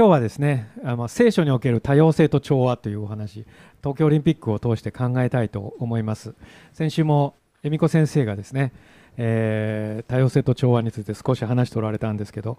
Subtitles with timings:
[0.00, 3.44] 今日はですねあの聖書における多様性と調和というお話
[3.82, 6.34] 東京オリンピックを通して考えたいと思います。
[6.72, 8.72] 先週も恵美子先生がですね、
[9.18, 12.56] えー、多様性と調和について少し話しておられたんですけど、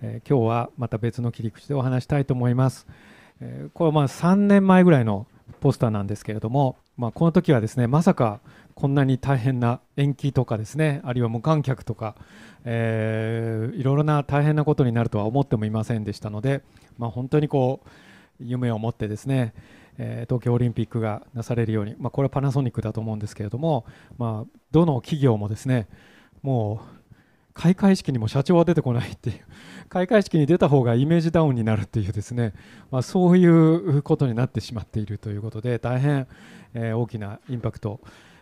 [0.00, 2.86] えー、今日はまた別の切り口でお話したいと思います、
[3.42, 5.26] えー、これはまあ3年前ぐらいの
[5.60, 8.40] ポスターなんですけれども、まあ、この時はですねまさか
[8.78, 12.14] こんなに大変な延期とかですねあるいは無観客とか、
[12.64, 16.62] えー、いろいろな大変なことになるとは思ってもいませんでしたので、
[16.96, 17.88] まあ、本当にこう
[18.38, 19.52] 夢を持ってですね、
[19.98, 23.84] え、東京オリンピックがなされるように、まあ、これはパナソニックだと思うんですけれども、
[24.16, 25.88] まあ、どの企業もですね
[26.42, 27.14] もう
[27.54, 29.40] 開会式にも社長は出てこないっていう
[29.88, 32.52] 開会式に出た方がイメージダウンになるっていうですね、
[32.92, 36.28] まあ、そういうことになってしまっているということで大変、
[36.74, 38.00] え、大きなインパクト、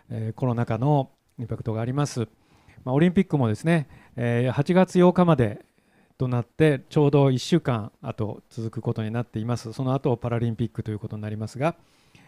[0.09, 2.27] え、コロナ禍のインパクトがあります、
[2.83, 5.65] まあ、オリンピックもですね、え、8月8日まで
[6.17, 9.71] となってちょうど1週間あと続くことになっています。
[9.73, 11.75] その後パラリンピックということになりますが、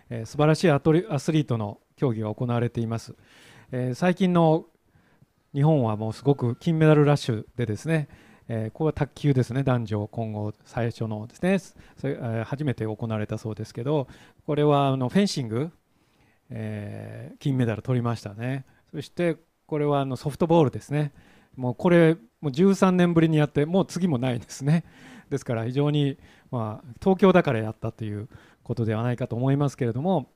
[0.10, 3.16] えー、素晴らしいアスリートの競技が行われています、
[3.72, 4.66] え、最近の
[5.54, 8.08] 日本はもうすごく金メダルラッシュでですね、
[8.48, 11.60] え、ここは卓球ですね男女混合最初のですね
[11.98, 14.08] それ、え、初めて行われたそうですけど
[14.46, 15.72] これはあのフェンシング、
[16.50, 18.66] えー、金メダル取りましたね。
[18.92, 21.14] そしてこれはあのソフトボールですね。
[21.56, 24.84] もうこれもう13年ぶりにやってもう次もないですね。
[25.30, 26.18] ですから非常に、
[26.52, 28.28] まあ、東京だからやったという
[28.64, 30.32] ことではないかと思いますけれども、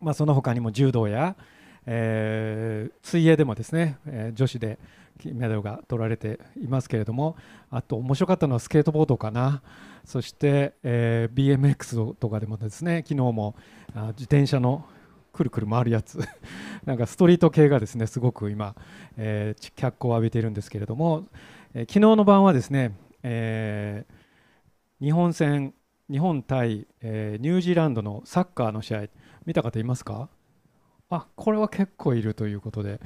[0.00, 1.36] まあ、その他にも柔道や、
[1.86, 4.78] えー、水泳でもですね、えー、女子で
[5.18, 7.36] 金メダルが取られていますけれども
[7.70, 9.62] あと面白かったのはスケートボードかな。
[10.04, 13.56] そして、えー、BMX とかでもですね昨日も
[13.94, 14.86] あ自転車の
[15.38, 16.18] くるくる回るやつ。
[16.84, 18.74] なんかストリート系がですねすごく今、
[19.16, 21.28] えー、脚光を浴びているんですけれども、
[21.74, 25.74] えー、昨日の晩はですね、えー、日本戦
[26.10, 29.04] 日本対、えー、ニュージーランドのサッカーの試合
[29.46, 30.28] 見た方いますか？
[31.10, 33.00] あこれは結構いるということで、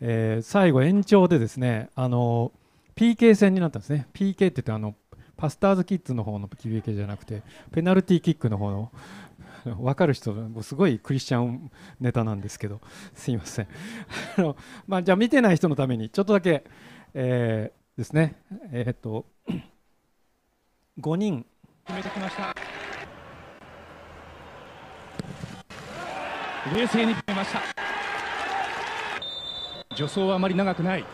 [0.00, 2.52] えー、最後延長でですねあの
[2.96, 4.08] PK 戦になったんですね。
[4.12, 4.94] PK って言ってあの
[5.38, 8.92] パスターズキッズの方の PK じゃなくてペナルティーキックの方の
[9.78, 11.70] 分かる人すごいクリスチャン
[12.00, 12.80] ネタなんですけど
[13.14, 13.68] すいません。
[14.38, 16.64] あの、まあ、じゃあ見てない人のためにちょっとだけ、
[17.14, 18.36] えー、ですね。
[18.72, 19.26] えー、っと
[21.00, 21.46] 5人。
[21.86, 22.54] 決めてきました。
[26.74, 27.60] 冷静に決めました。
[29.94, 31.04] 助走はあまり長くない。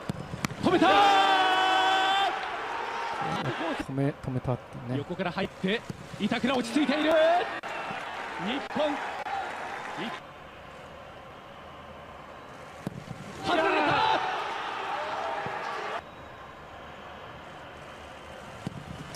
[0.63, 1.25] 止めた
[3.85, 4.99] 止め止めたってね。
[4.99, 5.81] 横から入って
[6.21, 7.11] 板倉落ち着いている
[8.43, 8.95] 日本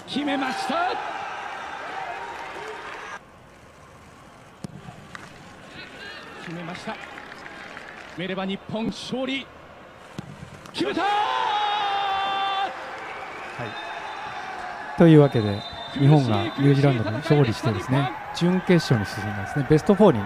[0.06, 0.74] 決めました。
[6.44, 6.92] 決めました。
[6.92, 7.00] 決
[8.18, 9.46] めれば日本勝利
[10.72, 11.08] 決めたは
[14.96, 14.98] い。
[14.98, 15.60] というわけで
[15.92, 19.66] 日本がニュージーランドに勝利してですね準決勝に進んだんですね。
[19.68, 20.20] ベスト4に、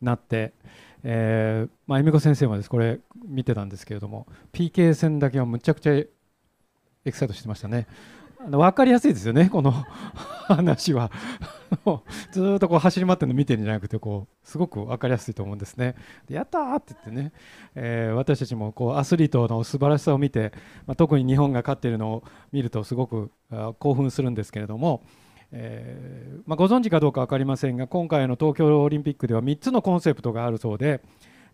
[0.00, 0.54] なって、
[1.02, 2.70] えーまあ、恵美子先生もです。
[2.70, 6.08] これ見てたんですけれども PK 戦だけはむちゃくちゃエ
[7.04, 7.86] キサイトしてましたね。
[8.42, 9.72] あの分かりやすいですよねこの
[10.48, 11.10] 話は。
[12.32, 15.94] ずっとこう走り回ってるの見てるんじゃなくてこうすごく分かりやすいと思うんですね。
[16.26, 17.32] でやったーって言ってね、
[17.74, 20.52] えー、私たちもこうアスリートの素晴らしさを見て、
[20.86, 23.30] まあ、特に日本が勝っているのを見るとすごく
[23.78, 25.02] 興奮するんですけれども、
[25.52, 31.00] えー、まあ、ご存知かどうか分かりませんが今回の東京オリンピックでは3つのコンセプトがあるそうで、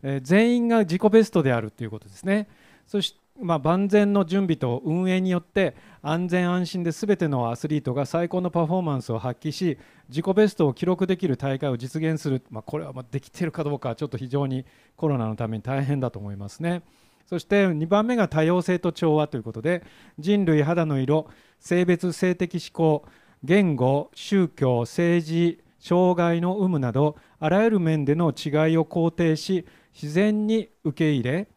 [0.02, 2.48] えー、全員が自己ベストであるということですね
[2.86, 9.78] そしてまあ、万全の準備と運営によって安全安心で全てのアスリートが最高のパフォーマンスを発揮し
[10.08, 14.64] 自己ベストを記録できる大会を実現する、まあ、これはまできているかどうかちょっと非常に
[14.96, 16.82] コロナのために大変だと思いますね。
[17.26, 19.82] そして2番目が多様性と調和ということで
[20.16, 21.26] 人類肌の色
[21.58, 23.04] 性別性的指向
[23.46, 29.64] 言語宗教政治障害の有無などあらゆる面での違いを肯定し
[29.94, 31.48] 自然に受け入れ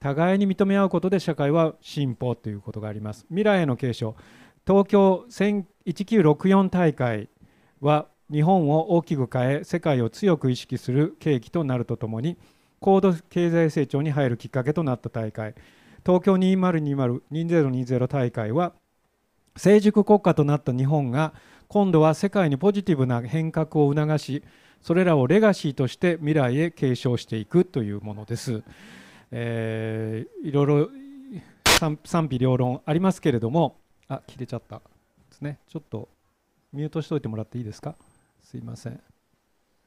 [0.00, 3.26] 互いに認め合うことで社会は進歩ということがあります。
[3.28, 4.16] 未来への継承。
[4.66, 7.28] 東京1964大会
[7.80, 12.38] は日本を大きく変え世界を強く意識する契機となるとともに
[12.80, 15.54] 高度経済成長に入るきっかけとなった大会。
[16.06, 18.72] 東京2020-2020大会は
[19.56, 21.32] 成熟国家となった日本が
[21.68, 24.42] 今度は世界にポジティブな変革を促し
[24.82, 28.62] それらをレガシーとして未来へ継承していくというものです。
[29.30, 30.88] えー、いろいろ
[32.04, 33.78] 賛否両論ありますけれども
[34.08, 34.82] あ切れちゃったで
[35.30, 35.58] すね。
[35.68, 36.08] ちょっと
[36.72, 37.94] ミュートしておいてもらっていいですか？
[38.42, 38.92] すいません。
[38.92, 38.98] あ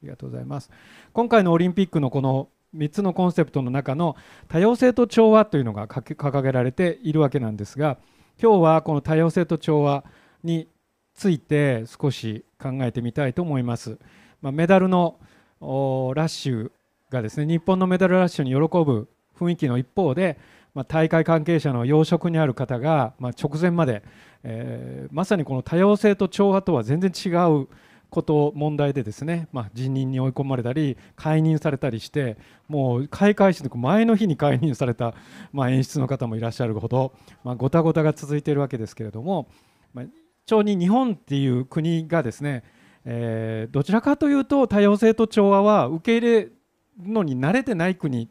[0.01, 0.71] りがとうございます。
[1.13, 4.15] 今回のオリンピックのこの3つのコンセプトの中の
[4.47, 7.97] 多様性と調和というのが掲げられているわけなんですが
[8.39, 10.03] 今日はこの多様性と調和
[10.43, 10.67] に
[11.15, 13.97] ついて少し考えてみたいと思います。
[14.43, 15.17] まあ、メダルの
[15.59, 16.71] ラッシュ
[17.09, 20.37] がですね日本のメダルラッシュに喜ぶ雰囲気の一方で、
[20.75, 24.03] まあ、大会関係者の要職にある方が、まあ、直前まで、
[24.43, 27.67] えー、まさにこの多様性と調和とは全然違う
[28.09, 32.37] こと問題でですね、まあ、辞任に追い込まれたり解任されたりして
[32.67, 35.13] もう開会式の前の日に解任された、
[35.51, 37.13] まあ、演出の方もいらっしゃるほど、
[37.43, 39.49] まあ、ごたごたが続いているわけですけれども、
[39.93, 40.05] まあ、
[40.45, 42.63] 一に日本っていう国がですね、
[43.03, 46.57] えー、どちらかというと多様性と調和は受け入れる
[46.99, 48.29] のに慣れてない国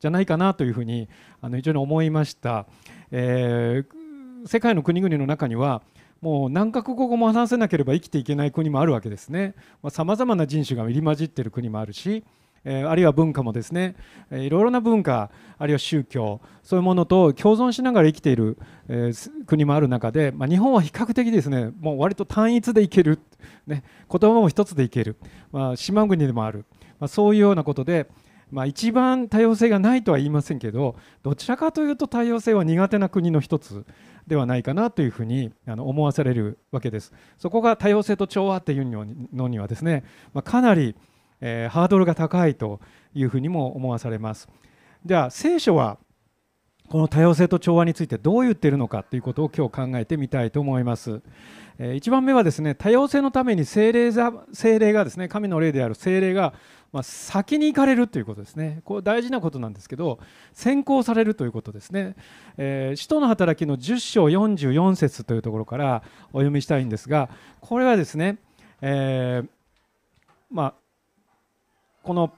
[0.00, 1.08] じゃないかなというふうに
[1.40, 2.66] あの非常に思いました、
[3.10, 5.82] えー、世界の国々の中には
[6.20, 9.54] もう何カ国語も話せなければ生きていけない国もあるわけですね。
[9.90, 12.24] さまざ、まな人種が入り混じっている国もあるし、
[12.64, 13.94] えー、あるいは文化もですね、
[14.30, 23.20] えー、いろいろな文化あるいは宗教そういうものと共存しながら生きている、えー、国もある中で、まあ、日本は比較的ですねもう割と単一でいける、
[23.66, 25.16] ね、言葉も一つでいける、
[25.52, 26.64] まあ、島国でもある、
[26.98, 28.08] まあ、そういうようなことで、
[28.50, 33.84] まあ、一番多様性がないとは言いませんけどどちらかというと多様性は苦手な国の一つ
[34.26, 37.12] ではないかなというふうにあの思わされるわけです。
[37.38, 40.04] そこが多様性と調和っていうのにはですね、
[40.34, 40.94] まあ、かなり、
[41.40, 42.80] えー、ハードルが高いと
[43.14, 44.48] いうふうにも思わされます。
[45.04, 45.98] では聖書は
[46.88, 51.20] この多様性と調和についてどう言ってるのかということを今日考えてみたいと思います。
[51.78, 54.10] えー、1番目はですね多様性のために精霊
[54.52, 56.54] 精霊がですね神の霊である精霊が
[56.92, 60.18] まあ、先に行かれるということですね、これ大事なことなんですけど、
[60.54, 62.16] 先行されるということですね、
[62.56, 66.02] えー、使徒の働きの10章44節というところから
[66.32, 67.28] お読みしたいんですが、
[67.60, 68.38] これはですね、
[68.80, 69.48] えー、
[70.50, 70.74] まあ、
[72.02, 72.32] この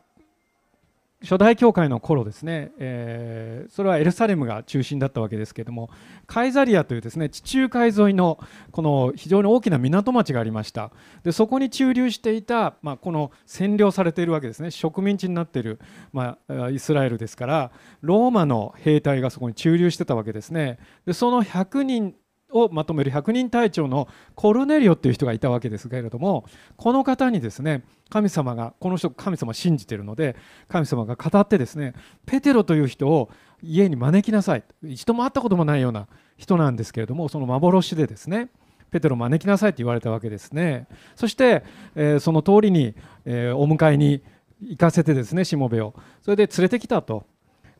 [1.22, 5.90] 初代教会の頃ですね、えー、それはエルサレムが中心だったわけですけれども
[6.26, 8.38] カイザリアというですね地中海沿いの
[8.70, 10.93] この非常に大きな港町がありました。
[11.22, 14.70] でそこに駐留していた、まあ、この占領されているわけですね。
[14.70, 15.78] 植民地になっている、
[16.12, 17.70] まあ、イスラエルですから
[18.00, 20.78] ローマの兵隊がそこに駐留してたわけですね。
[21.05, 22.14] でその100人
[22.52, 26.44] をまとめる百人隊長のコルネリオっていう人がいたわけですけれども
[26.76, 30.37] この方にですね神様がこの人神様信じているので
[30.69, 31.94] 神様が語ってですね
[32.26, 33.31] ペテロという人を
[33.62, 34.64] 家に招きなさい。
[34.82, 38.49] 一度も会ったこともないような人なんですけれどもその幻でですね
[38.91, 40.88] ペテロを招きなさいと言われたわけですね。
[41.14, 41.62] そして、
[41.94, 42.94] え、その通りに、
[43.25, 44.20] え、お迎えに
[44.62, 45.94] 行かせてですねしもべを。
[46.23, 47.25] それで連れてきたと。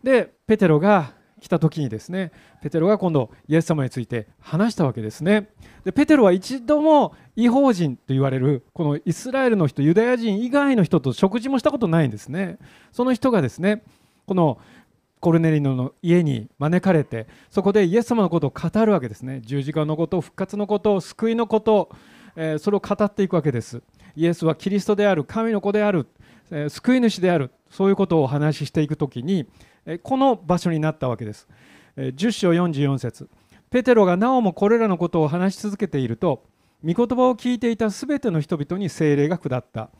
[0.02, 2.32] でペテロが来た時にですね
[2.62, 5.48] ペテロが今度イエス様について話したわけですね。
[5.84, 12.58] でペテロは一度も違法人と言われるこのイスラエルの人ユダヤ人以外の人と食事もしたことないんですね。
[12.92, 13.82] その人がですね
[14.26, 14.58] この
[15.20, 19.40] コルネリノの家に招かれてそこでイエス様のことを語るわけですね。
[19.44, 21.90] 十字架のこと復活のこと救いのこと、
[22.36, 23.82] え、それを語っていくわけです。
[24.16, 26.06] イエスはキリストである神の子である、
[26.50, 29.46] え、救い主であるそういうことをお話ししていくときに
[29.99, 31.49] この場所になったわけです。
[31.97, 33.29] 10章44節。
[33.70, 36.44] ペテロがなおもこれらのことを話し続けていると
[36.85, 39.91] 御言葉を聞いていたすべての人々に聖霊が下った。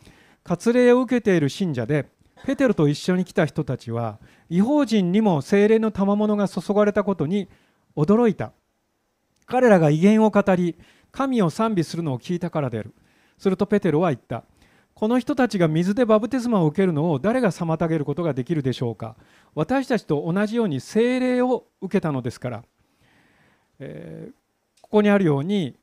[0.45, 2.07] 割礼を受けている信者で
[2.45, 4.19] ペテロと一緒に来た人たちは
[4.49, 7.49] 違法人にも聖霊の賜物が注がれたことに
[7.97, 8.53] 驚いた。
[9.47, 10.77] 彼らが威厳を語り
[11.13, 12.95] 神を賛美するのを聞いたからである。
[13.37, 14.45] するとペテロは言った。
[14.95, 19.17] この人たちが水でバプテスマを受けるのを誰が妨げることができるでしょうか。
[19.54, 22.64] 私たちと同じように聖霊を受けたのですから、
[23.78, 24.33] えー、
[24.80, 25.76] ここにあるように、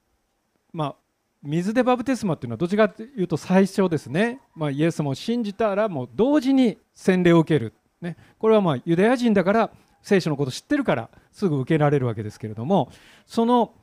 [0.73, 0.95] まあ、
[1.43, 9.71] 水でバプテスマっていうのはどちらかというと最初ですね、まあ、イエスも信じたらもう同時に洗礼を受ける、ね、これはまあユダヤ人だから
[10.01, 12.91] 聖書のことを知ってるからすぐ受けられるわけですけれども
[13.25, 13.73] その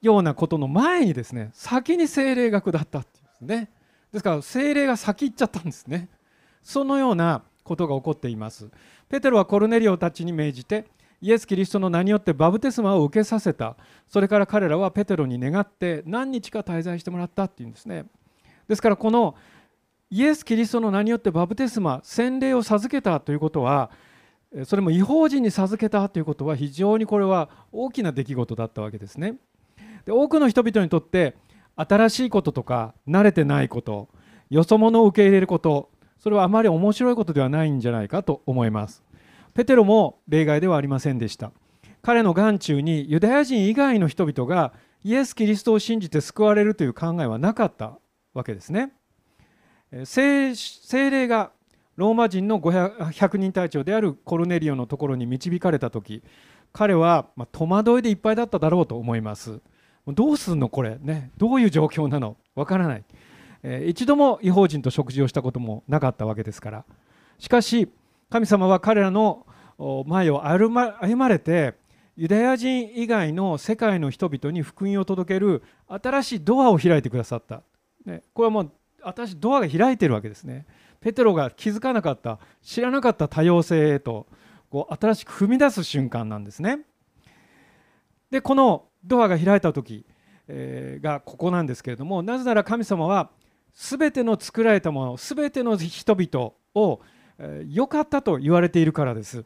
[0.00, 3.70] ようなことの前にですね先に聖霊が下ったっていうんですね。
[4.12, 6.08] ですから精霊が先行っちゃったんですね。
[6.62, 8.70] そのようなことが起こっています。
[9.08, 10.84] ペテロはコルネリオたちに命じて
[11.20, 13.76] イエス・キリストの名によってバブテスマを受けさせた。
[14.06, 18.04] それから彼らはペテロに願って何日か滞在してもらったっていうんですね。
[18.68, 19.34] ですからこの
[20.10, 23.90] イエス・キリストの名によってバブテスマ洗礼を授けたということは
[24.64, 29.36] それも違法人に授けたということは非常にこれは大きな出来事だったわけですね。
[30.04, 31.34] で多くの人々にとって
[31.76, 34.08] 新しいこととか慣れてないこと
[34.50, 35.90] よそ者を受け入れること
[36.24, 39.04] それはあまり面白いことではないんじゃないかと思います。
[39.52, 41.52] ペテロも例外ではありませんでした。
[42.00, 47.98] 彼の眼中にユダヤ人以外の人々がイエス・キリストを信じて救われるという考えはなかった
[48.32, 48.94] わけですね。
[50.06, 50.54] 精
[51.10, 51.50] 霊が
[51.96, 56.22] ローマ人の500人隊長であるコルネリオのところに導かれた時
[56.72, 59.60] 彼は戸惑いでいっぱいだっただろうと思います。
[60.06, 60.96] どうすんのこれ？
[61.02, 62.38] ねどういう状況なの？
[62.54, 63.04] わからない、
[63.66, 66.84] えー、一度も違法人と食事をしたこともなかったわけですから。
[67.38, 67.88] しかし
[68.30, 69.46] 神様は彼らの
[70.06, 71.74] 前を歩ま歩まれて
[72.16, 77.62] ユダヤ人以外の世界の人々に福音を届ける新しいドアを開いてくださった、
[78.04, 78.70] ね、これはもう
[79.02, 80.66] 新しいドアが開いてるわけですね。
[81.00, 84.26] ペテロが気づかなかった知らなかった多様性へと
[84.70, 86.80] こう新しく踏み出す瞬間なんですね。
[88.30, 90.06] でこのドアが開いた時、
[90.48, 93.30] えー、がここなんですけれどもなぜなら神様は
[93.74, 97.00] 全ての作られたもの全ての人々を
[97.68, 99.44] 良、かったと言われているからです。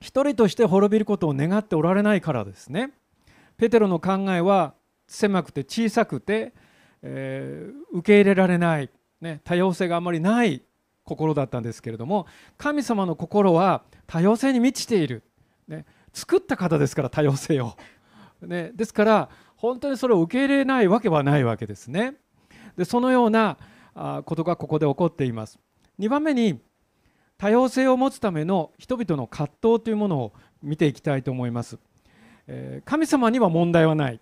[0.00, 2.92] 一人として滅びることを願っておられないからですね。
[3.56, 4.74] ペテロの考えは
[5.06, 6.52] 狭くて小さくて、
[7.02, 8.90] えー、受け入れられない
[9.24, 10.60] ね、多様性があまりない
[11.02, 12.26] 心だったんですけれども
[12.58, 15.22] 神様の心は多様性に満ちている、
[15.66, 17.74] ね、作った方ですから多様性を、
[18.42, 22.14] ね、ですから本当にそれを受け入れないわけはないわけですね
[22.76, 23.56] でそのような
[24.24, 25.58] ことがここで起こっています。
[25.98, 26.60] 2番目に
[27.38, 31.78] 多様性を持つための人々の葛藤というものを見ていきたいと思います、
[32.46, 34.20] え、神様には問題はない、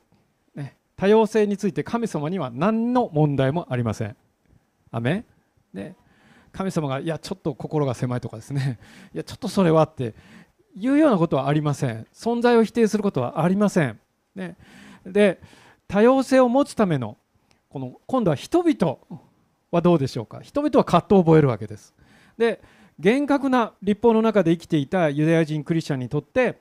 [0.55, 4.17] ね、多様性について神様には何の問題もありません。
[4.91, 5.25] アメ
[5.73, 5.97] ね、
[6.53, 8.79] 神様がいやちょっと心が狭いとかですね。
[9.15, 10.15] いやちょっとそれはって
[10.75, 12.07] いうようなことはありません。
[12.13, 13.99] 存在を否定することはありません、
[14.35, 14.57] ね、
[15.07, 15.41] で
[15.89, 17.17] 多様性を持つための
[17.73, 18.99] この今度は人々
[19.71, 20.41] はどうでしょうか？
[20.43, 21.95] 人々は葛藤を覚えるわけです
[22.37, 22.61] で
[22.99, 26.59] 厳格な立法の中で生きていたユダヤ人クリスチャンにとって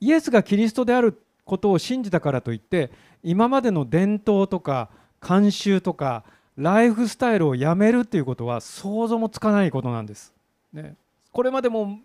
[0.00, 2.90] イエスがキリストであることを信じたからといって
[3.22, 4.90] 今までの伝統とか
[5.20, 6.24] 慣習とか
[6.56, 10.34] ライフスタイルをやめるっていうことは想像もつかないことなんです。
[10.74, 10.96] ね、
[11.32, 11.98] これまでも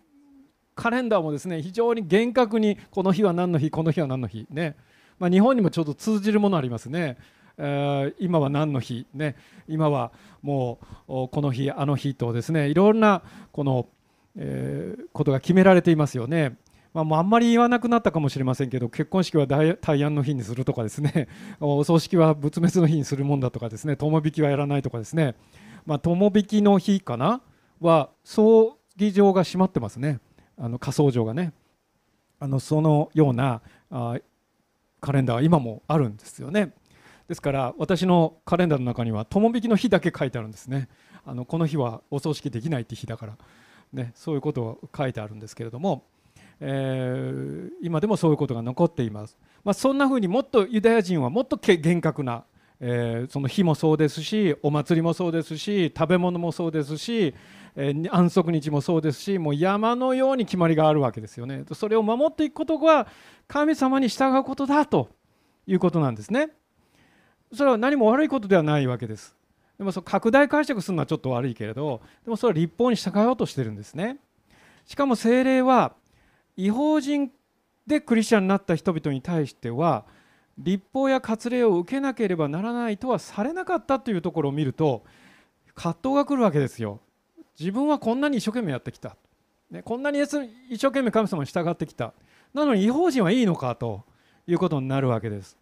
[0.76, 4.78] カレンダーもですね非常に厳格にこの日は何の日この日は何の日ね、
[5.20, 7.18] まあ、日本にもちょっと通じるものありますね。
[7.58, 9.08] え、今は何の日？
[9.14, 9.36] ね。
[9.68, 10.12] 今は
[10.42, 12.70] もうこの日あの日とですね。
[12.70, 13.88] いろんなこの、
[14.36, 16.58] え、ことが決められていますよね。
[16.94, 21.28] まあ、もうあんまり言わなくなったかもしれませんけど結婚式は大安の日にするとかですね。
[21.60, 23.96] お葬式は仏滅の日にするもんだとかですね。
[23.96, 25.36] 友引きはやらないとかですね、
[25.86, 27.42] まあ、友引きの日かな？
[27.80, 30.20] は葬儀場が閉まってますね。
[30.58, 31.54] あの火葬場がね。
[32.40, 34.18] あのそのようなあ
[35.00, 36.74] カレンダーは今もあるんですよね。
[37.28, 40.88] ですから私のカレンダーの中には友引きの日だけ書いてあるんですね。
[41.26, 43.38] あのこの日はお葬式できないって日だから、
[43.92, 46.06] ね、そういうことを書いてあるんですけれども
[46.60, 52.46] えー、今でもそういうことが残っています、まあ、そんなふうにもっとユダヤ人はもっと厳格な、
[52.80, 57.36] えー、その日もそうですしお祭りもそうですし食べ物もそうですし、
[57.76, 61.64] えー、安息日もそうですしもう山のように決まりがあるわけですよね。
[61.74, 63.08] それを守っていくことが
[63.48, 65.10] 神様に従うことだと
[65.68, 66.50] いうことなんですね。
[67.54, 69.36] それは何も悪いことではないわけです
[69.78, 74.18] でもその拡大解釈するのはちょっと悪いけれどでもそれは立法に従おうとしてるんですね
[74.86, 75.94] しかも精霊は
[76.56, 77.32] 違法人
[77.86, 80.06] でクリスチャンになった人々に対しては
[80.58, 85.04] 立法や割礼を受けなければならないとはされなかったというところを見ると
[85.76, 87.00] 葛藤が来るわけですよ。
[87.60, 89.16] 自分はこんなに一生懸命やってきた、
[89.72, 90.30] ね、こんなに一
[90.78, 92.14] 生懸命神様に従ってきた
[92.54, 94.04] なのに違法人はいいのかと
[94.48, 95.58] いうことになるわけです。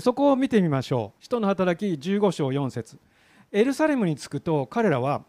[0.00, 1.22] そこを見てみましょう。
[1.22, 2.98] 使徒の働き15章4節
[3.52, 5.24] エルサレムに着くと彼らは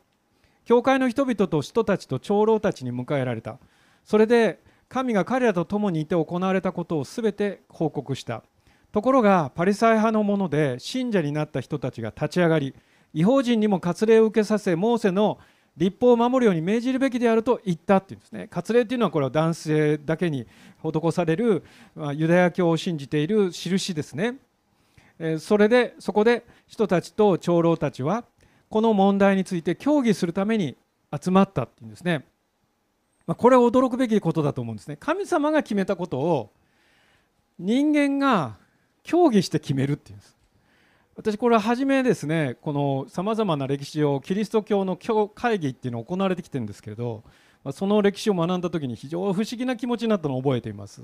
[0.65, 3.59] 教会の人々と人たちと長老たちに迎えられた。
[4.03, 8.43] それで神が彼らと共にいて行われたことを全て報告した
[8.91, 12.75] ところがパリサイ派のもので信者になった人たちが立ち上がり
[13.13, 15.39] 違法人にも割礼を受けさせモーセの
[15.75, 20.47] 立法を守るように命じるべきであると言ったっていうんですね割礼というのはこれは男性だけに
[20.81, 21.63] 施される
[22.13, 24.35] ユダヤ教を信じている印ですね
[25.39, 28.25] それでそこで人たちと長老たちは
[28.69, 30.75] この問題について協議するために
[31.17, 32.25] 集まったっていうんですね。
[33.25, 34.97] まあ、これは驚くべきことだと思うんですね。
[34.97, 36.51] 神様が決めたことを
[37.57, 38.57] 人間が
[39.03, 40.35] 協議して決めるっていうんです。
[41.15, 47.23] 私これは初めですねこのさまざまな歴史をキリスト教の教会議っていうのを行われてきてるんですけれど
[47.71, 51.01] その歴史を学んだ時に非常に不思議な気持ちになったのを覚えています。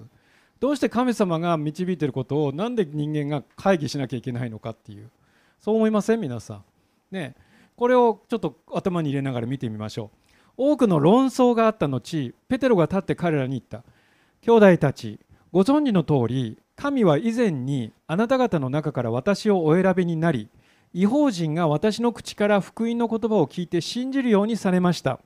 [0.61, 5.09] どうして神様が導いていることをなんで人間が会議しなきゃいけないのかっていう。
[5.59, 6.21] そう思いません？
[6.21, 6.63] 皆さん。
[7.09, 7.35] ね。
[7.75, 10.51] これをちょっと頭に入れながら見てみましょう。
[10.57, 13.83] 多くの論争があった後ペテロが立って彼らに言った。
[14.41, 15.19] 兄弟たち
[15.51, 20.47] ご存知の通り神は以前にあなた方の中から私をお選びになり
[20.93, 25.19] 違法人が私の口から福音の言葉を聞いて信じるようにされました。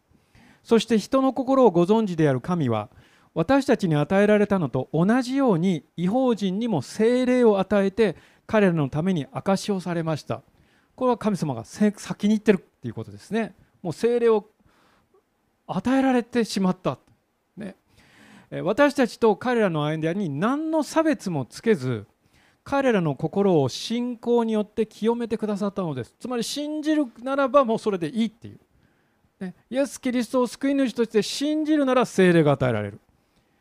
[0.64, 2.90] そして人の心をご存知である神は
[3.36, 8.16] 私たちに与えられたのと同じように違法人にも精霊を与えて
[8.48, 10.42] 彼らのために証しをされました。
[10.96, 13.54] これは神様が先に言ってるっていうことですね。
[13.84, 14.48] もう精霊を
[15.68, 16.98] 与えられてしまった、
[17.58, 17.76] ね、
[18.64, 22.08] 私たちと彼らの間に何の差別もつけず
[22.64, 26.16] 彼らの心を信仰によって清めてくださったのです。
[26.20, 28.60] つまり信じるならばもうそれでいいっていう、
[29.42, 33.02] ね、イエス・キリストを救い主として信じるなら精霊が与えられる。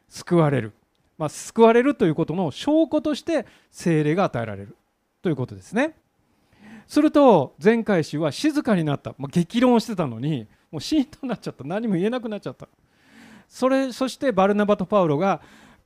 [0.08, 0.72] 救われる、
[1.18, 4.76] まあ、救われるということの証拠として精霊が与えられる。
[5.22, 5.96] ということですね。
[6.86, 11.64] すると前回氏は静かになった、まあ、激論してたのにもうシーンとなっちゃった。
[11.64, 12.68] 何も言えなくなっちゃった。
[13.48, 15.40] それそしてバルナバとパウロが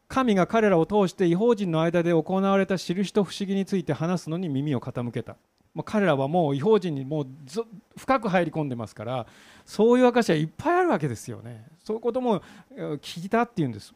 [0.08, 5.36] 神が彼らを通して違法人の間で行われた印と不思議について話すのに耳を傾けた。
[5.74, 7.26] もう彼らはもう違法人にもう
[7.96, 9.26] 深く入り込んでますから
[9.64, 11.66] そういう証はいっぱいあるわけですよね。
[11.84, 12.42] そういうことも
[13.02, 13.94] 聞いたっていうんです。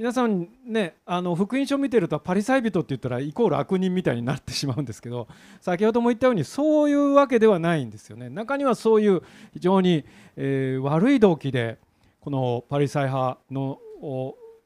[0.00, 5.28] 皆さんねあの福音書を見てるとパリサイ人って言ったらイコール悪人みたいになってしまうんですけど
[5.60, 8.30] 先ほども言ったようにそういうわけではないんですよね。
[8.30, 9.20] 中にはそういう
[9.52, 11.76] 非常に、えー、悪い動機で
[12.18, 13.78] このパリサイ派の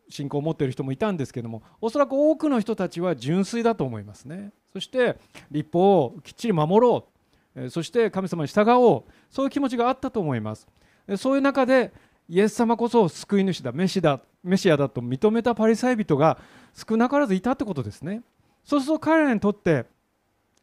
[0.09, 4.53] 信仰を持っている人もいたんですけどもおそらく多くの人たちは純粋だと思いますね。
[4.73, 5.19] そして
[5.51, 7.09] 立法をきっちり守ろ
[7.57, 7.71] う。
[7.71, 9.05] そして神様に従おう。
[9.31, 10.69] そういう気持ちがあったと思います。
[11.17, 11.93] そういう中で
[12.29, 16.39] イエス様こそ救い主だメシだメシアだと認めたパリサイ人が
[16.75, 18.23] 少なからずいたってことですね。
[18.65, 19.87] そうすると彼らにとって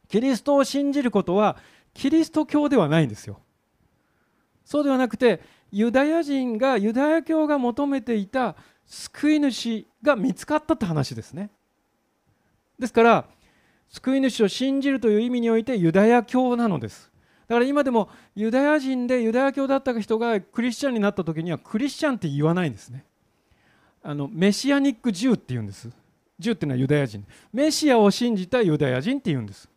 [0.08, 1.58] キリストを信じることは
[1.94, 3.40] キリスト教ではないんですよ。
[4.64, 5.42] そうではなくて
[5.72, 11.50] ユダヤ人がユダヤ教が求めていた救い主が見つかったって話ですね。
[12.78, 13.26] ですから
[13.90, 17.12] 救い主を信じるという意味においてユダヤ教なのです。
[17.48, 23.06] だから今でもユダヤ人でユダヤ教だった人がクリスチャンになった時にはクリスチャンって言わないんですね。
[24.04, 25.90] あのメシアニック・ジューって言うんです。
[26.40, 27.26] ジューっていうのはユダヤ人。
[27.54, 29.70] メシアを信じたユダヤ人って言うんです。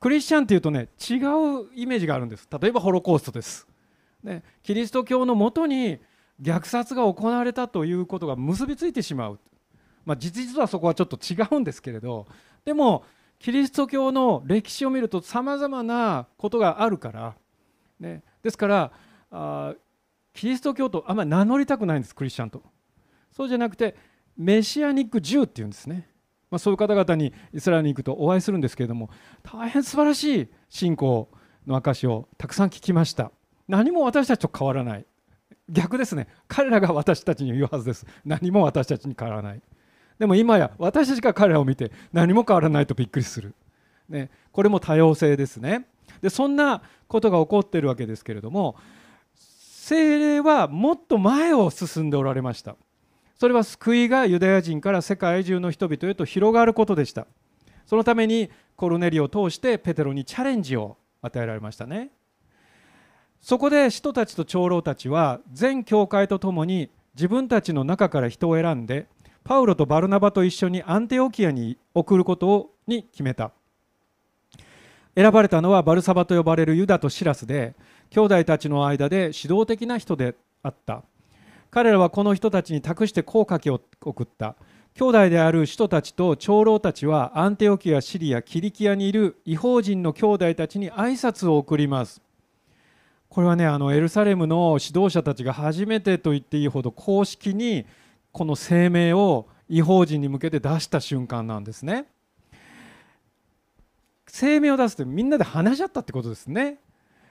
[0.00, 2.48] クリスチャンっていうとね違うイメージがあるんです。
[2.60, 3.68] 例えばホロコーストです、
[4.22, 6.00] ね、キリスト教のもとに
[6.40, 9.38] 虐殺が行われたということが結びついてしまう、
[10.06, 12.26] まあ、実はそこはちょっと違うんですけれど。
[12.64, 13.04] でも
[13.38, 17.34] キリスト教の歴史を見るとさまざまなことがあるから、
[17.98, 18.92] ね、ですから
[19.30, 19.74] あ
[20.34, 22.62] キリスト教とあんまり名乗りたくないんですクリスチャンと。
[23.40, 23.96] そうじゃなくて
[24.36, 26.06] メシアニック・ジューっていうんですね、
[26.50, 29.08] まあ、そういう方々にイスラエルに行くとお会いするんですけれども
[29.42, 31.30] 大変素晴らしい信仰
[31.66, 33.32] の証をたくさん聞きました。
[33.66, 35.06] 何も私たちと変わらない。
[35.70, 36.26] 逆ですね。
[36.48, 38.04] 彼らが私たちに言うはずです。
[38.26, 39.62] 何も私たちに変わらない。
[40.18, 43.54] でも今や私たちが彼らを見て何も変わらないとびっくりする、
[44.10, 45.86] ね、これも多様性ですね。
[46.20, 48.76] でそんなことが起こっているわけですけれども
[49.34, 52.76] 精霊はもっと前を進んでおられました。
[53.40, 57.26] それは救いがユダヤ人から世界中の人々へと広がることでした。
[57.86, 62.10] そのためにコルネリを通してペテロにチャレンジを与えられましたね。
[63.40, 69.08] そこで使徒たちと長老たちは全教会とともに自分たちの中から人を選んで
[69.42, 73.52] パウロとバルナバと一緒にアンテオキアに送ることに決めた。
[75.16, 77.74] 選ばれたのはバルサバと呼ばれるユダとシラスで
[78.10, 81.04] 兄弟たちの間で指導的な人であった。
[81.70, 84.56] 彼らはこの人たちに託してこう書きを送った。
[84.94, 92.20] 兄弟である使徒たちと長老たちはアンテオキアシリアキリキアにいる違法人の兄弟たちに挨拶を送ります。
[93.28, 97.86] これはねあのエルサレムの指導者たちが初めてと言っていいほど公式に
[98.32, 102.06] この声明を違法人に向けて出した瞬間なんですね。
[104.26, 106.78] 声明を出すってみんなで話し合ったってことですね。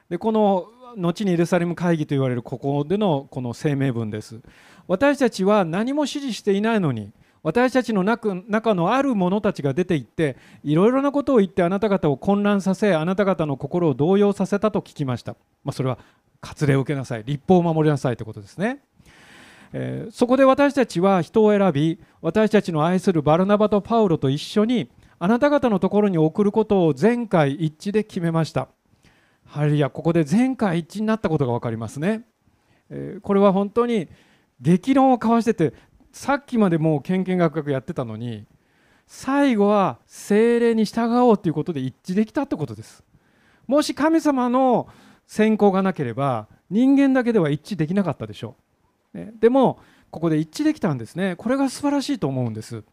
[0.09, 4.39] でこの後にエルサレム会議と言われるここでのこの声明文です。
[4.87, 7.11] 私たちは何も指示していないのに
[7.43, 15.99] 私たちの中のある者たちが出て行っていろいろなことを言ってあなた方を混乱させあなた方の心を動揺させたと聞きました、まあ、それは
[16.41, 17.23] 割礼を受けなさい。
[17.23, 18.79] 立法を守りなさいということですね、
[19.73, 28.69] えー、そこで私たちは人を選び私たちの愛するバルナバとパウロと一緒にあなた方のところに送ることを全会一致で決めました。
[29.49, 32.23] ハレルヤここで全会一致になったことが分かりますね、
[32.89, 34.07] えー、これは本当に
[34.61, 35.73] 激論を交わしてて
[36.11, 38.45] さっきまでもうけんけんがくがくやってたのに
[39.07, 43.03] 最後は精霊に従おうということで一致できたってことです。
[43.65, 44.87] もし神様の
[45.25, 48.55] 選考がなければ人間だけでは一致できなかったでしょ
[49.15, 49.79] う、ね、でも
[50.11, 51.35] ここで一致できたんですね。
[51.35, 52.83] これが素晴らしいと思うんです。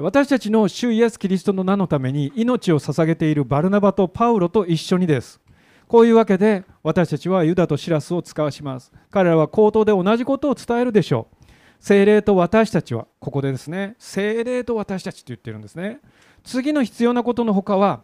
[0.00, 5.40] 私たちの主イエス・キリストの名のために命を捧げているバルナバとパウロと一緒にです。
[5.88, 8.92] こういうわけで私たちはユダとシラスを使わします。
[9.10, 11.46] 彼らは口頭で同じことを伝えるでしょう。
[11.80, 13.06] 精霊と私たちは。
[13.20, 13.96] ここでですね。
[13.98, 16.00] 精霊と私たちと言ってるんですね。
[16.44, 18.02] 次の必要なことのほかは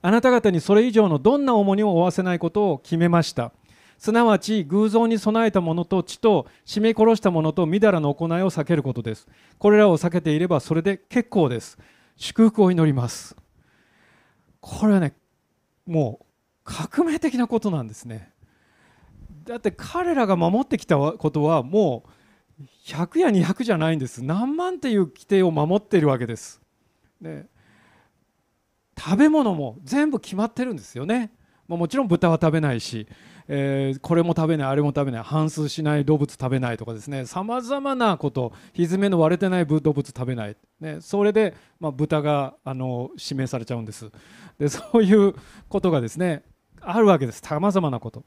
[0.00, 3.52] あなた方にそれ以上のどんな重荷を負わせないことを決めました。
[3.98, 9.28] すなわち偶像に備えたものと血と締め殺したものとみだらの行いを避けることです。
[9.58, 11.78] これらを避けていればそれで結構です。
[12.16, 13.36] 祝福を祈ります。
[14.60, 15.14] これはね
[15.86, 16.23] もう
[16.64, 18.32] 革命的なことなんですね。
[19.44, 24.24] だって彼らが守ってきたことはもう100や200じゃないんです。
[24.24, 26.60] 何万っていう規定を守っているわけです。
[27.20, 27.46] で
[28.98, 31.32] 食べ物も全部決まってるんですよね、
[31.66, 33.08] まあ、もちろん豚は食べないし、
[33.48, 37.26] えー、これも食べないあれも食べない反数しない動物食べないとかですね。
[37.26, 44.10] さまざまなことひずめの割れてない動物食べない、ね、それで、まあ、豚があの指名されちゃうんです。
[44.58, 45.34] でそういう
[45.68, 46.44] ことがですね
[46.86, 47.40] あるわけです。
[47.40, 48.24] さまざまなこと。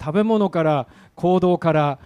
[0.00, 1.98] 食べ物から行動から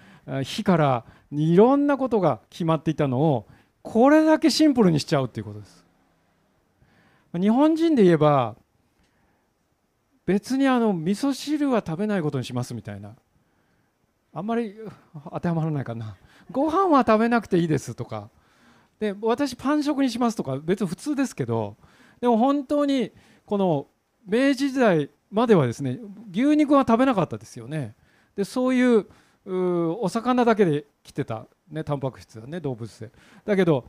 [0.42, 3.46] 火からいろんなことが決まっていたのを
[3.82, 5.86] これだけシンプルにしちゃうっていうことです。
[7.38, 8.56] 日本人で言えば
[10.26, 13.14] 別にあの味噌汁は食べないことにしますみたいな。
[14.32, 14.76] あんまり
[15.32, 16.16] 当てはまらないかな。
[16.50, 18.30] ご飯は食べなくていいですとか。
[18.98, 21.78] で私パン食にしますとか別に普通ですけど
[22.20, 23.12] でも本当に
[23.46, 23.86] この
[24.26, 25.98] 明治時代まではですね
[26.32, 27.94] 牛肉は食べなかったですよね。
[28.36, 29.06] でそういう
[29.46, 33.10] お魚だけで来てた、ね、タンパク質はね動物性。
[33.44, 33.86] だけど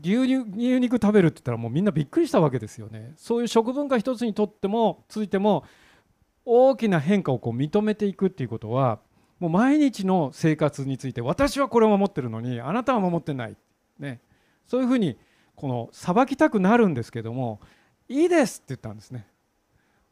[0.00, 3.14] 牛乳牛肉食べるって言ったらもうみんなびっくりしたわけですよね。
[3.16, 5.64] そういう食文化一つにとってもついても
[6.44, 9.00] 大きな変化をこう認めていくっていうことは
[9.38, 13.56] もう毎日の生活について私はこれを守ってるのにあなたは守ってない、
[13.98, 14.20] ね、
[14.66, 15.18] そういうふうに
[15.54, 17.60] この裁きたくなるんですけども
[18.08, 19.26] いいですって言ったんですね。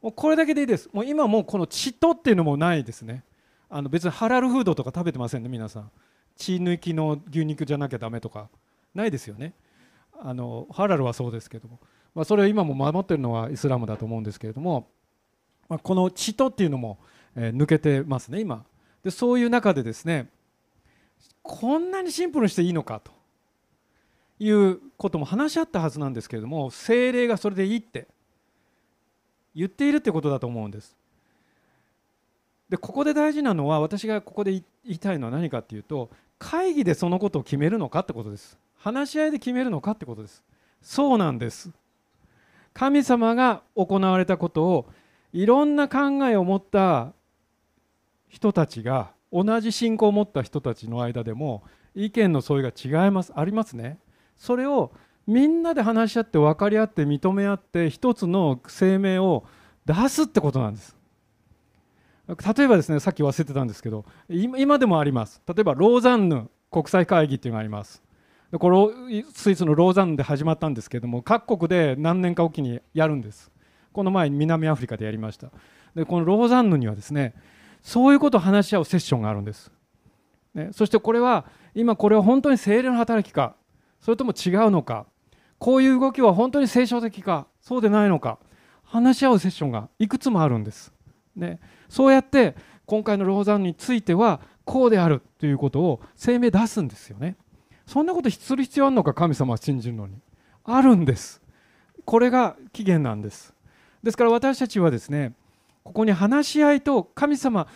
[0.02, 0.90] もうこれだけでいいです。
[0.92, 3.24] もう今もうこの血とっていうのもないですね。
[3.70, 5.90] あの別にハラルフードとか食べてませんね皆さん。
[6.36, 8.48] 血抜きの牛肉じゃなきゃダメとか。
[8.94, 9.54] ないですよね。
[10.20, 11.80] あのハラルはそうですけども、
[12.14, 14.88] まあ、それを今も守ってるのはイスラムだと思うんですけれども、
[15.68, 16.98] まあ、この血とっていうのも、
[17.34, 18.64] えー、抜けてますね今。
[19.02, 20.28] でそういう中でですね
[21.42, 23.10] こんなにシンプルにしていいのかと
[24.38, 28.06] いうことも話し合ったはずなんですけれども精霊がそれでいいって
[29.54, 30.96] 言っているってことだと思うんです。
[32.68, 38.58] でここで大事なのは私がここで言いたいのは何かっていうと会議でそのことを決めるのかってことです。
[38.78, 40.42] 話し合いで決めるのかってことです。
[40.80, 41.70] そうなんです。
[42.72, 44.86] 神様が行われたことを
[45.32, 47.12] いろんな考えを持った
[48.28, 51.62] 人たちが同じ信仰を持った人たちの間でも
[51.94, 53.98] 意見の相違が違いますありますね。
[54.36, 54.92] それを
[55.26, 59.44] みんなで話し合って分かり合って認め合って一つの声明を
[59.84, 60.96] 出すってことなんです。
[62.28, 65.42] 例えばですねさっき忘れてたんですけど今でもあります。
[65.46, 68.02] 例えばローザンヌ国際会議っていうのがあります。
[68.58, 68.70] こ
[69.08, 73.50] れスイスのローザンヌで始まったんですけども各国で何年かおきにやるんです。
[73.92, 75.50] この前南アフリカでやりました。
[75.94, 77.34] でこのローザンヌにはですね
[77.82, 79.70] そういうことを話し合うセッションがあるんです、
[80.54, 83.56] ね、そしてこれは今これは本当に精霊の働きか
[84.00, 85.06] それとも違うのか
[85.62, 88.40] こういう動きは本当に聖書的かそうでないのか
[88.82, 90.92] 話し合うセッションがいくつもあるんです、
[91.36, 97.36] ね、そうやって今回のローザンヌについてはこうであるということを声明出すんですよね。
[97.86, 100.16] そんなことする必要あるのか神様は信じるのに。
[100.64, 101.40] あるんです。
[102.04, 103.54] これが起源なんです。
[104.02, 105.32] ですから私たちはですね
[105.84, 107.68] ここに話し合いと神様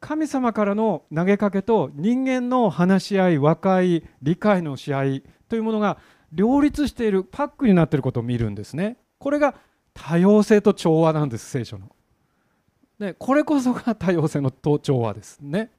[0.00, 5.98] 神様からの投げかけと人間の話し合い和解理解のし合いというものが
[6.34, 8.96] 両立しているパックになっていることを見るんですね。
[9.18, 9.54] これが
[9.94, 11.90] 多様性と調和なんです聖書の。
[12.98, 15.70] でこれこそが多様性の調和ですね。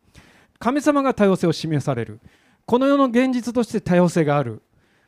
[0.58, 2.20] 神様が多様性を示される。
[2.66, 4.62] この世の現実として多様性がある。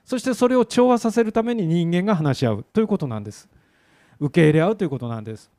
[0.03, 2.65] そしてそれを調和させるために人間が話し合う。
[2.73, 3.49] ということなんです。
[4.19, 5.49] 受け入れ合うということなんです。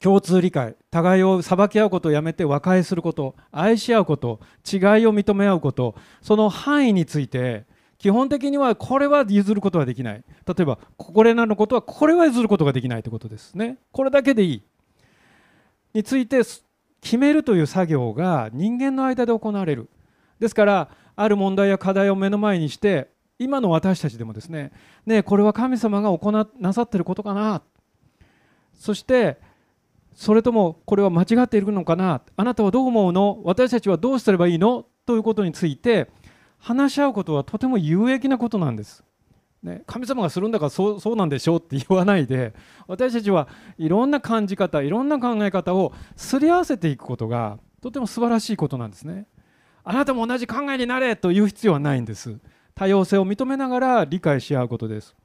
[0.00, 0.76] 共通理解。
[0.90, 3.34] 互いを裁き合うことをやめて和解すること。
[3.50, 4.40] 愛し合うこと。
[4.70, 5.94] 違いを認め合うこと。
[6.22, 7.64] その範囲について
[7.98, 10.24] 基本的にはこれは譲ることはできない。
[10.46, 13.78] 例えばこれらのことはこれは譲ることができないということですね。
[13.92, 14.62] これだけでいい。
[15.94, 16.42] について
[17.00, 19.88] 決めるという作業が人間の間で行われる。
[20.38, 24.70] ですからある問題や課題を目の前にして今の私たちでもですね
[25.04, 27.62] ねこれは神様が行なさっていることかな。
[28.74, 29.38] そして
[30.14, 32.22] それともこれは間違っているのかな。
[32.36, 33.40] あなたはどう思うの？
[33.42, 34.86] 私たちはどうすればいいの？
[35.04, 36.10] ということについて
[36.58, 39.04] 話し合うことはとても有益なことなんです。
[39.62, 42.54] ね、神様がするんだからそうそうなんでしょうって言わないで
[42.86, 49.26] 私たちはいろんな感じ方いろんな考え方をすり合わせていくことがとても素晴らしいことなんですね。
[49.82, 52.38] あなたも同じ考えになれという必要はないんです。
[52.74, 55.16] 多様性を認めながら理解し合うことです。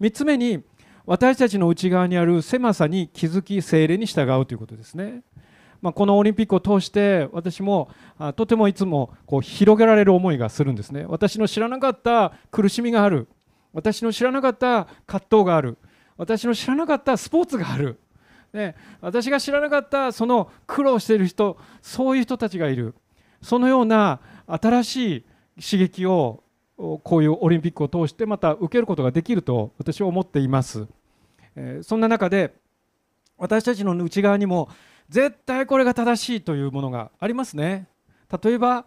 [0.00, 0.64] 3つ目に
[1.06, 5.22] 私たちの内側にある狭さに気づき精霊に従うということですね。
[5.80, 7.88] まあ、このオリンピックを通して私も
[8.18, 11.04] あとてもいつもこう広げられる思いがするんですね。
[11.08, 13.28] 私の知らなかった苦しみがある。
[13.72, 15.78] 私の知らなかった葛藤がある。
[16.16, 18.00] 私の知らなかったスポーツがある、
[18.52, 22.94] ね、私が知らなかったその苦労している人そういう人たちがいる。
[23.40, 25.24] そのような新しい
[25.62, 26.42] 刺激を
[26.76, 30.86] こういうオリンピックを通してまた受けることができると私は思っています、
[31.56, 32.54] えそんな中で
[33.36, 34.68] 私たちの内側にも
[35.08, 37.88] 絶対これが正しいというものがありますね。
[38.42, 38.84] 例えば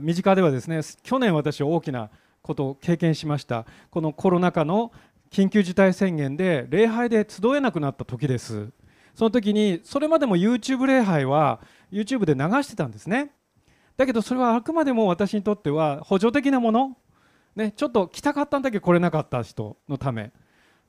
[0.00, 2.10] 身近ではですね去年私大きな
[2.42, 3.66] ことを経験しました。
[3.90, 4.92] このコロナ禍の
[5.30, 8.70] 緊急事態宣言で礼拝で集えなくなった時です。
[9.14, 13.32] その時にそれまでも YouTube 礼拝は YouTube で流してたんですね。
[13.96, 16.96] だけどそれはあくまでも私にとっては補助的なもの、
[17.54, 20.32] ね、ちょっと来たかったんだけど来れなかった人のため。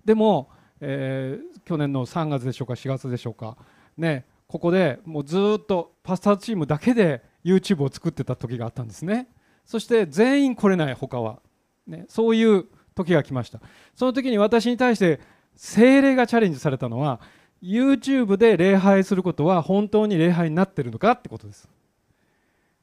[0.06, 0.50] でも、
[0.82, 3.58] えー、去年の3月でしょうか4月でしょうか。
[3.98, 9.28] ねここでもうずっとパスターチームだけで YouTube を作ってた時があったんですね。
[9.66, 11.40] そして全員来れない他は、
[11.88, 13.60] ね、そういう時が来ました。
[13.96, 15.20] その時に私に対して
[15.56, 17.20] 精霊がチャレンジされたのは
[17.64, 21.68] YouTube で礼拝することは本当に礼拝になってるのかってことです。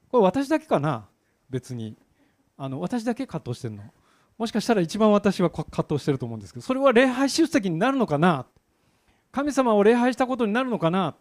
[0.09, 1.07] これ私だけかな？
[1.51, 1.97] 別に。
[2.57, 3.85] あの私だけ葛藤してるの？
[4.39, 8.47] もしかしたら一番私は葛藤してると思うんですけどそれは礼拝出席になるのかな？
[9.31, 11.15] 神様を礼拝したことになるのかな？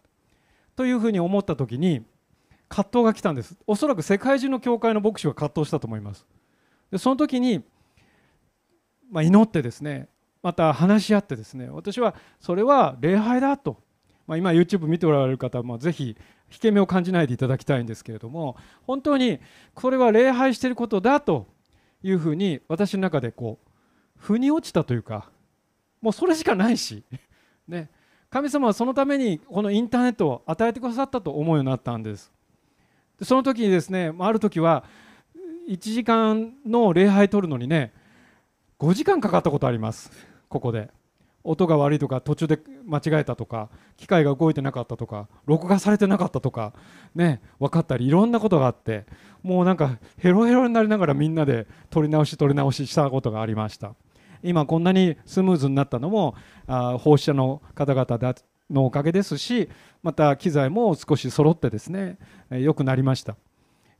[0.76, 2.04] というふうに思った時に
[2.68, 3.56] 葛藤が来たんです。
[3.66, 6.26] おそらく世界中の教会の牧師は葛藤したと思います。
[6.90, 7.64] でその時に、
[9.10, 10.08] まあ、祈ってですね
[10.42, 13.78] また話し合ってですね私はそれは礼拝だと、
[14.26, 16.16] まあ、今 YouTube 見ておられる方はまあぜひ
[16.50, 18.56] 引け目を感じないでいただきたいんですけれども
[18.86, 19.40] 本当に
[19.74, 21.46] これは礼拝していることだと
[22.02, 23.68] いうふうに私の中でこう
[24.16, 25.30] 腑に落ちたというか
[26.00, 27.04] もうそれしかないし、
[27.68, 27.90] ね、
[28.30, 32.32] 神様はそのためにこのインターネットを与えてくださったと思うようになったんです。
[33.22, 34.84] その時にですねある時は
[35.68, 37.92] 1時間の礼拝取るのにね
[38.78, 40.10] 5時間かかったことあります。
[40.48, 40.90] ここで。
[41.42, 46.74] 音が悪いとか途中で間違えたとか機械が動いてなかったとか録画されてなかったとか
[47.14, 49.06] ね分かったりいろんなことがあって
[49.42, 53.94] もうなんかヘロヘロになりながらみんなで撮り直し撮り直ししたことがありました。
[54.42, 56.34] 今こんなにスムーズになったのも
[56.66, 58.34] あ放射の方々
[58.70, 59.68] のおかげですし
[60.02, 62.18] また機材も少し揃ってですね
[62.50, 63.36] 良くなりました。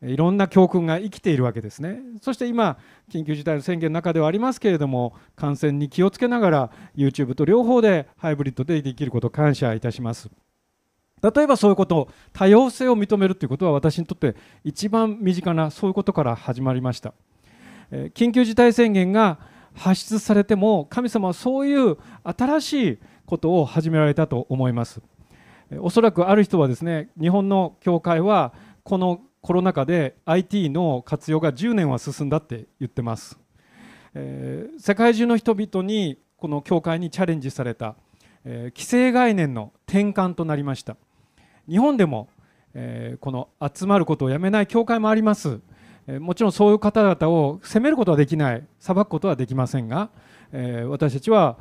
[0.02, 2.00] いろんな教訓が生きているわけですね。
[2.22, 2.78] そして今
[3.10, 10.30] 緊急事態の宣言の中ではありますけれども感染に気をつけながら YouTube と両方でハイブリッドでできることを感謝いたします。
[11.22, 17.12] 例えばそういうこと多様性を認めるということは私にとって一番身近なそういうことから始まりました。
[18.14, 19.38] 緊急事態宣言が
[19.74, 25.00] 発出されても神様はそういう新しいことを始められたと思います。
[25.78, 28.52] おそらくある人はですね日本の教会は
[28.82, 33.38] このコロナ禍で IT の活用が10年は進んだって言ってます、
[34.14, 37.94] えー、世界中の人々にこの教会にチャレンジされた、
[38.44, 40.96] えー、規制概念の転換となりました。
[41.68, 42.28] 日本でも、
[42.74, 45.60] えー、この集まることをやめない教会もあります、
[46.18, 48.64] もちろんそういう方々を責めることはできない。
[48.78, 50.10] 裁くことはできませんが、
[50.52, 51.58] え私たちは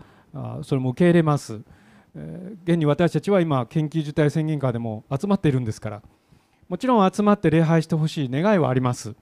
[0.63, 1.61] それも受け入れます、
[2.15, 6.01] え、現に私たちは今緊急事態宣言下でも集まっているんですから。
[6.69, 9.15] もちろん集まって礼拝してほしい願いはあります。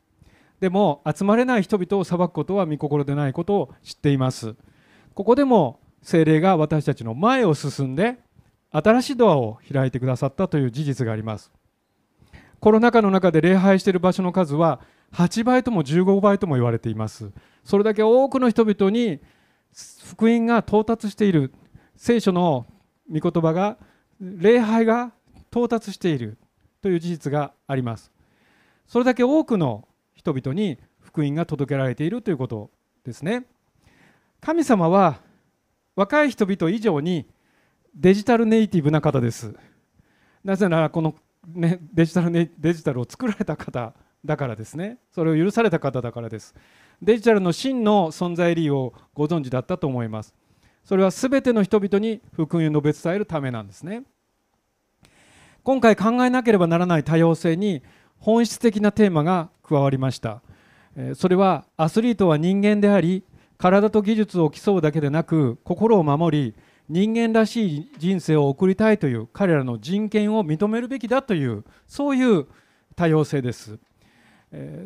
[0.60, 4.56] でも集まれない人々を裁くことは御心でないことを知っています。
[5.14, 8.18] ここでも精霊が私たちの前を進んで
[8.72, 11.52] 新しいドアを開いてくださったという事実があります。
[12.60, 14.80] コロナ禍の中で礼拝している場所の数は
[15.14, 17.32] 8倍とも15倍とも言われています。
[17.64, 19.20] それだけ多くの人々に
[20.06, 21.54] 福音が到達している。
[21.96, 22.68] 聖書の
[23.12, 23.78] 御言葉が
[24.20, 25.12] 礼拝が
[25.52, 26.38] 到達している
[26.82, 28.12] という事実があります。
[28.88, 32.70] それだけ多くの人々に福音が届けられているということ
[33.04, 33.46] ですね。
[34.42, 35.20] 神様は
[35.96, 37.26] 若い人々以上に
[37.96, 39.56] デジタルネイティブな方です。
[40.44, 41.16] なぜならこの、
[41.48, 44.98] ね、デジタルデジタルを作られた方だからですね。
[45.12, 46.54] それを許された方だからです。
[47.02, 50.34] デジタルの真の存在理由をご存知だったと思います。
[50.84, 54.04] それは全ての人々に福音を述べ伝えるためなんですね。
[55.64, 57.84] 今回考えなければならない多様性に
[58.20, 60.42] 本質的なテーマが加わりました。
[61.16, 63.24] それはアスリートは人間であり
[63.58, 66.56] 体と技術を競うだけでなく心を守り
[66.90, 72.48] 人間らしい人生を送りたいという彼らの人権を認めるべきだというそういう
[72.96, 73.80] 多様性です。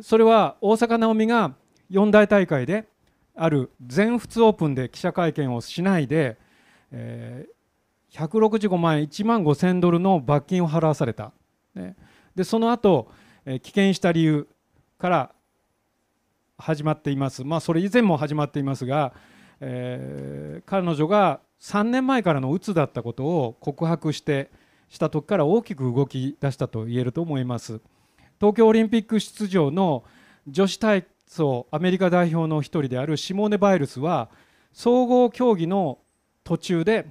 [0.02, 1.54] それは大坂なおみが
[1.90, 2.88] 四大大会で
[3.36, 6.38] ある全仏オープンで記者会見をしないで
[8.12, 11.32] 165万円1万5000ドルの罰金を払わされた。
[12.36, 13.12] でその後
[13.46, 14.48] 棄権した理由
[14.98, 15.32] から
[16.58, 19.14] 始まっています、まあ、それ以前も始まっていますが、
[19.60, 24.50] えー、彼女が3年前からのうつだったことを告白して
[24.90, 27.80] した時から大きく動き出したと言えると思います。
[28.40, 30.04] 東京オリンピック出場の
[30.48, 34.30] 女子体操アメリカ代表の一人であるシモーネ・バイルスは
[34.74, 36.00] 総合競技の
[36.44, 37.06] 途中で、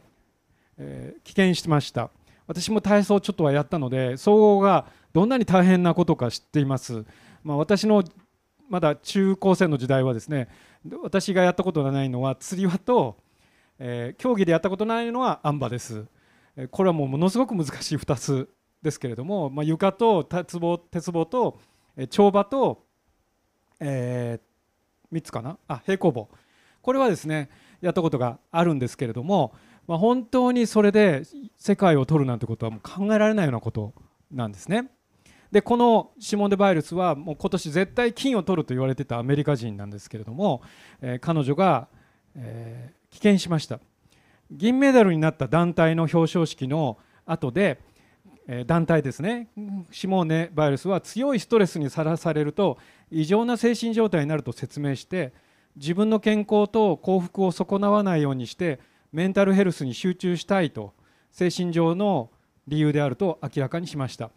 [0.76, 2.10] えー、棄権してました。
[2.50, 7.04] 私も体操ちょっとはやったので総合がどんなに大変なことか知っています、
[7.44, 8.02] まあ、私の
[8.68, 10.48] まだ中高生の時代はですね
[11.00, 13.18] 私がやったことがないのは釣り輪と、
[13.82, 16.04] えー、競技でやったことないのはあん馬です、
[16.56, 18.48] え、これはもうものすごく難しい2つ
[18.82, 21.58] ですけれども、まあ、床と鉄棒鉄棒と、
[21.96, 22.84] えー、跳馬と、
[23.80, 25.58] えー、3つかな？
[25.66, 26.28] あ平行棒。
[26.82, 29.54] これはですねやったことがあるんですけれども、
[29.86, 31.22] まあ、本当にそれで
[31.58, 33.94] 世界を取るなんてことはもう考えられないようなこと
[34.30, 34.90] なんですね。
[35.50, 40.62] でこのシモン・デ・バイルスはもう今年絶対金を取ると言われてたアメリカ人なんですけれども、
[41.00, 41.88] えー、彼女が、
[42.36, 43.80] えー、棄権しました。
[44.50, 47.78] 銀メダルになった団体の表彰式の後で、
[48.48, 49.48] え、団体ですね。
[49.92, 52.78] シモーネ・バイルスは強いストレスにさらされると
[53.10, 55.32] 異常な精神状態になると説明して
[55.76, 58.80] 自分の健康と幸福を損なわないようにして
[59.12, 60.94] メンタルヘルスに集中したいと
[61.30, 62.30] 精神上の
[62.66, 64.30] 理由であると明らかにしました。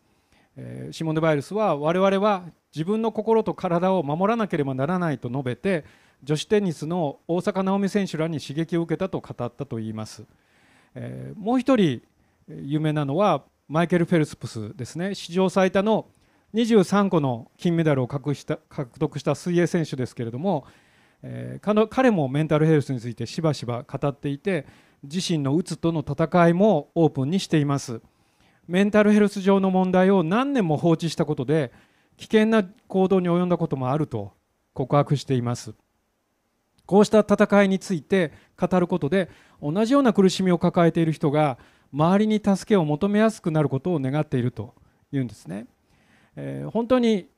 [0.55, 2.43] えシモン・デ・バイルスは我々は
[2.75, 5.85] 自分の心と体を守らなければならないと述べて
[6.23, 10.25] 女子テニスの大坂なおみ選手らに刺激を受けたと語ったといいます、
[10.95, 12.01] えもう一人
[12.47, 15.15] 有名なのはマイケル・フェルスプスですね。
[15.15, 16.07] 史上最多の
[16.53, 20.65] 23個の金メダルを獲した獲得した水泳選手ですけれども、
[21.23, 24.67] えー、彼もメンタルヘルスについてしばしば語っていて
[25.03, 28.01] 自身のうつとの戦いもオープンにしています。
[28.67, 31.71] メンタルヘルス上の問題を何年も放置したことで
[32.17, 34.33] 危険な行動に及んだこともあると
[34.73, 35.73] 告白しています。
[36.93, 39.27] こうした戦いについて語ることで
[39.59, 41.57] 同じような苦しみを抱えている人が
[41.91, 44.75] 周りに助けを求めやすくなることを願っていると
[45.11, 45.65] いうんですね、
[46.35, 47.29] えー、本当に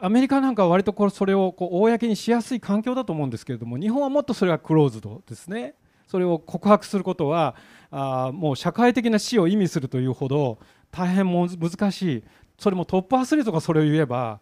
[0.00, 5.74] アメリカなんかは割とこれそれをこう公にしやすい環境だと思うんですけれども日本はもっとそれがクローズドですね。
[6.06, 7.56] それを告白することは
[7.90, 10.58] あもう社会的な死を意味するというほど
[10.90, 12.24] 大変難しい。
[12.58, 14.40] それもトップアスリートがそれを言えば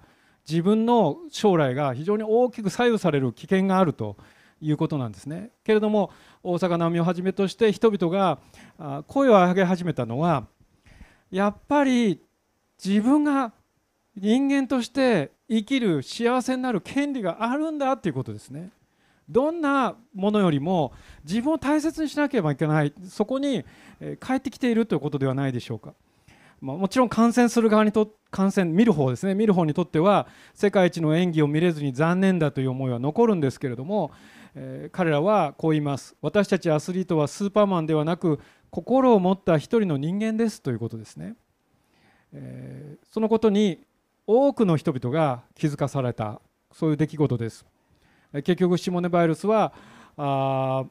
[0.48, 4.16] 自分の将来が非常に大きく左右される危険があると
[4.61, 6.11] いうことなんですねけれども
[6.42, 8.38] 大坂なおみをはじめとして人々が
[9.07, 10.46] 声を上げ始めたのは
[11.30, 12.20] やっぱり
[12.83, 13.52] 自分が
[14.16, 18.70] 人間として生きる幸せになる権利があるんだということですね。
[19.28, 20.92] どんなものよりも
[21.24, 23.64] 自分を大切にしなければいけないそこに
[24.20, 25.94] 帰ってきているということではないでしょうか。
[26.64, 29.35] まあ、もちろん観戦する側にと観戦見る方ですね。
[29.35, 34.12] 見る方にとっては世界一の演技を見れずに残念だという思いは残るんですけれども、
[34.55, 36.16] えー、彼らはこう言います。
[36.22, 41.35] 私たちアスリートはスーパーマンではなく心を持った一人の人間ですということですね、
[42.33, 43.85] えー、そのことに
[44.27, 46.40] 多くの人々が気づかされた
[46.72, 47.66] そういう出来事です。
[48.33, 49.74] 結局シモネ・バイルスは
[50.16, 50.87] あ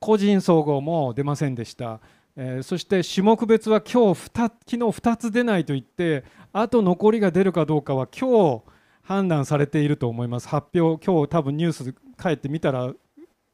[0.00, 2.00] 個人総合も出ませんでした、
[2.36, 8.62] えー、そして種目別は今日2昨日2つ出ないと言ってあと残りが出るかどうかは今日
[9.02, 10.48] 判断されていると思います。
[10.48, 12.92] 発表今日多分ニュース帰ってみたら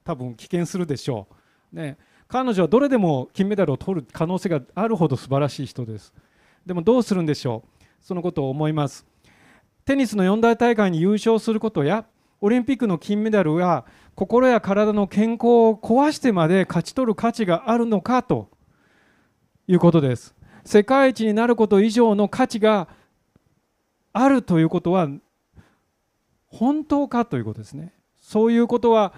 [0.05, 1.27] 多分棄権するでしょ
[1.73, 1.99] う、ね、
[2.29, 6.13] 彼女はどれでも金メダルを取る可能性があるほど素晴らしい人です。
[6.65, 7.85] でもどうするんでしょう。
[8.01, 9.07] そのことを思います。
[9.85, 12.05] テニスの四大大会に優勝することや
[12.41, 18.51] オリンピックの金メダルは心や体の健康を壊してまで勝ち取る価値があるのかと
[19.69, 20.35] いうことです。
[20.65, 22.89] 世界一になること以上の価値が
[24.13, 25.09] あるということは
[26.47, 27.93] 本当かということですね。
[28.21, 29.13] そういうことは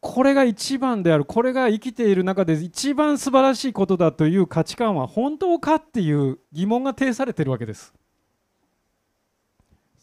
[0.00, 7.92] これが一番であるこれが生きている中で一番素晴らしいことだという価値観は本当かっていう疑問が呈されてるわけです。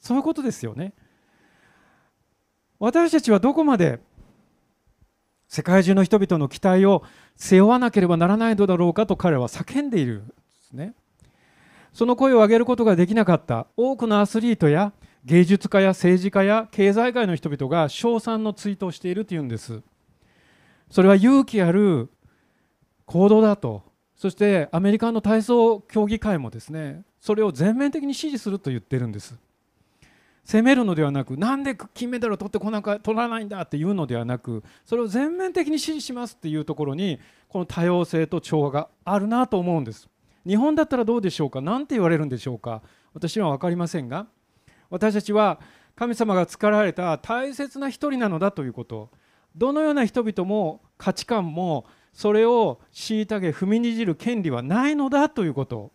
[0.02, 0.94] そういうことですよね。
[2.80, 4.02] 私たちはどこまで
[5.54, 7.04] 世界中の人々の期待を
[7.36, 10.34] 背負わなければならないのだろうかと彼は叫んでいるんで
[10.68, 10.96] すね。
[11.94, 13.68] その声を上げることができなかった。
[13.78, 14.94] 多くのアスリートや
[15.26, 19.84] 芸術家や政治家や経済界の人々が称賛の追悼しているというんです。
[20.90, 22.10] それは勇気ある
[23.06, 23.84] 行動だと。
[24.16, 29.36] そしてアメリカの体操協議会もですねそれを全面的に支持すると言ってるんです。
[30.44, 40.10] 責めるのではなくなんで金メダルを取ってこなか取らないんだっていうのではなくそれを全面的に支持しますっていうところにこの多様性と調和があるなと思うんです。
[40.46, 41.62] 日本だったらどうでしょうか？
[41.62, 42.82] 何て言われるんでしょうか？
[43.14, 44.28] 私は分かりませんが
[44.90, 45.62] 私たちは
[45.96, 49.10] 神様が作られた大切な一人なのだということ。
[49.56, 55.94] どのような人々も価値観もそれを虐げ踏みにじる権利はないのだということ。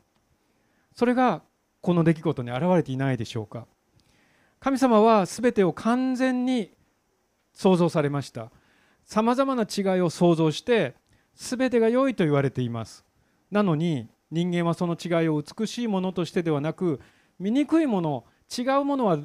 [0.94, 1.42] それが
[1.80, 3.66] この出来事に表れていないでしょうか？
[4.61, 6.72] 神様は全てを完全に
[7.52, 8.50] 創造されました。
[9.04, 10.94] さまざまな違いを創造して
[11.34, 13.04] 全てが良いと言われています。
[13.50, 17.00] なのに人間はその違いを美しいものとしてではなく
[17.38, 18.24] 醜いもの
[18.56, 19.18] 違うものは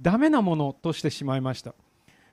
[0.00, 1.74] ダメなものとしてしまいました。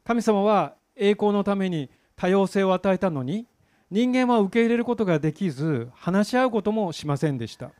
[0.03, 3.47] 神様は栄光のために多様性を与えたのに
[3.89, 7.71] 人間は受け入れることができず話し合うこともしませんでした。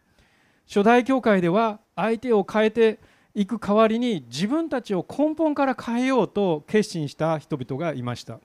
[0.67, 2.99] 初代教会では相手を変えて
[3.36, 8.39] いく代わりに自分たちを根本から変えようと決心した人々がいました。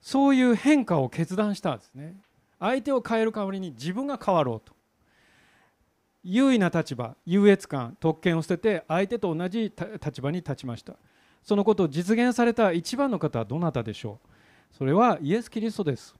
[0.00, 2.16] そういう変化を決断したんですね。
[2.60, 4.74] 相手を変える代わりに自分が変わろうと。
[6.24, 9.72] 優位な立場優越感特権を捨てて相手と同じ
[10.04, 10.94] 立場に立ちました。
[11.42, 14.18] そのことを実現された一番の方はどなたでしょ
[14.72, 14.76] う？
[14.76, 16.14] それはイエス・キリストです。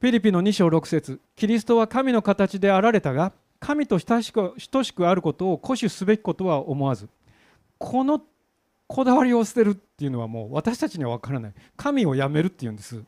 [0.00, 3.32] フィリピの2章6節キリストは神の形であられたが
[3.64, 7.08] 神と親しく等しくあることを固守すべきことは思わず
[7.78, 8.20] この
[8.86, 11.54] こだわりを捨てるっていうのはもう私たちには分からない。
[11.74, 13.02] 神をやめるっていうんです。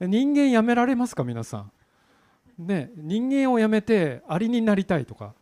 [0.00, 1.72] 人間やめられますか皆さん。
[2.58, 5.32] ね人間をやめてアリになりたいとか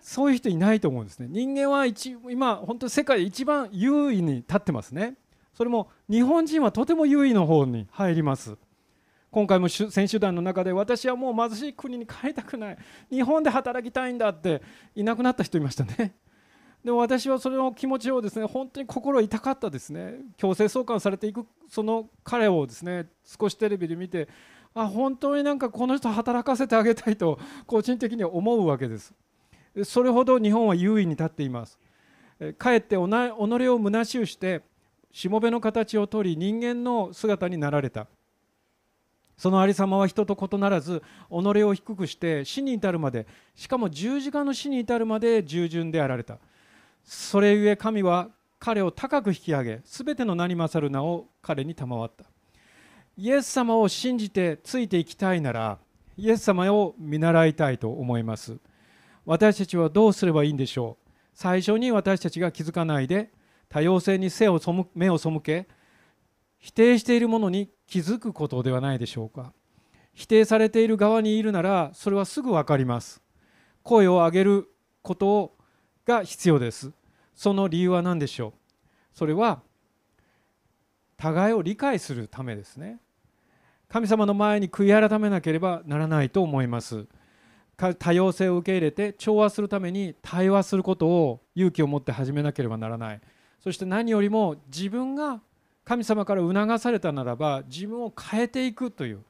[0.00, 1.28] そういう人いないと思うんですね。
[1.30, 5.14] 人間は一今本当に世界で一番優位に立ってますね。
[5.54, 8.58] それも日本人はとても優位の方に入ります。
[9.30, 12.78] 今回も選手団の中で私はもう貧しい国に帰りたくない。
[13.10, 14.62] 日本で働きたいんだって
[14.94, 16.14] いなくなった人いましたね。
[16.84, 20.20] でも私はその気持ちをですね本当に心痛かったですね。
[20.36, 24.28] 強制送還されていくその彼をですね少しテレビで見て
[24.74, 29.14] あ本当になんかこの人働かせてあげたいと個人的には思うわけです。
[29.84, 31.78] それほど日本は優位に立っています。
[32.58, 34.62] かえって己を虚しゅうして
[35.10, 38.06] しもべの形をとり人間の姿になられた。
[39.36, 46.38] そのありさまは人と異ならず己を低くして死に至るまでしかも十字架の死に至るまで従順であられた。
[47.04, 52.24] それゆえ神は彼を高く引き上げ全ての名に勝る名を彼に賜った。
[53.18, 55.78] イエス様を信じてついていきたいなら
[56.16, 58.56] イエス様を見習いたいと思います。
[59.24, 61.10] 私たちはどうすればいいんでしょう。
[61.34, 63.30] 最初に私たちが気づかないで
[63.68, 64.60] 多様性に背を
[64.94, 65.68] 目を背け
[66.66, 69.52] 否定しているものに気づくことではないでしょうか。
[70.14, 73.22] 否定されている側にいるならそれはすぐ分かります。
[73.84, 74.68] 声を上げる
[75.00, 75.54] こと
[76.04, 76.90] が必要です。
[77.36, 78.52] その理由は何でしょう？
[79.14, 79.62] それは
[81.16, 82.98] 互いを理解するためですね。
[83.88, 87.06] 神様の前に悔い改めなければならないと思います。
[88.00, 93.20] 多様性を受け入れて調和するために対話することを勇気を持って始めなければならない。
[93.60, 95.40] そして何よりも自分が
[95.86, 99.20] 神様から促されたならば自分を変えていくという。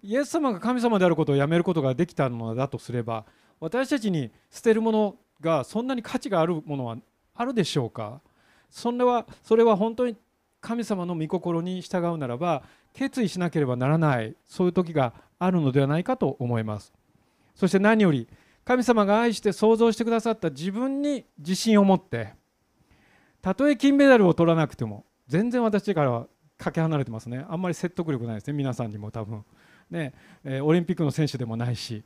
[0.00, 3.24] イエス様が神様であることをやめることができたのだとすれば
[3.58, 6.96] 私たちに捨てるものがそんなに価値があるものは
[7.34, 8.20] あるでしょうか？
[8.70, 10.16] それはそれは本当に
[10.60, 16.92] 神様の御心に従うならば決意しなければならないそういう時があるのではないかと思います。
[17.56, 18.28] そして何より
[18.64, 22.34] 神様が愛して創造してくださった自分に自信を持って
[23.42, 26.26] たとえ金メダルを取らなくても全然私からは
[26.56, 27.44] かけ離れてますね。
[27.48, 28.54] あんまり説得力ないですね。
[28.54, 29.44] 皆さんにも多分。
[29.90, 30.12] ね、
[30.44, 32.02] えー、オリンピックの選手でもないし、